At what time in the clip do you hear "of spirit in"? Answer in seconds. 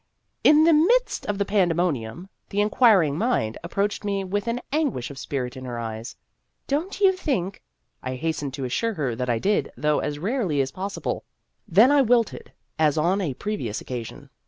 5.11-5.63